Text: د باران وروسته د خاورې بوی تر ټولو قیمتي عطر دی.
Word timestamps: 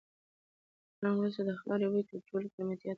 د 0.03 0.03
باران 0.99 1.13
وروسته 1.17 1.41
د 1.47 1.51
خاورې 1.59 1.85
بوی 1.91 2.03
تر 2.09 2.17
ټولو 2.27 2.47
قیمتي 2.55 2.85
عطر 2.87 2.87
دی. 2.89 2.89